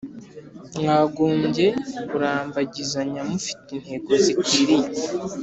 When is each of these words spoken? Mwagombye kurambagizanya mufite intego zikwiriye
Mwagombye 0.79 1.67
kurambagizanya 2.09 3.19
mufite 3.29 3.67
intego 3.75 4.11
zikwiriye 4.23 4.89